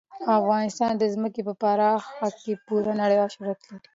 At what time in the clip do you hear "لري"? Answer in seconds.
3.67-3.87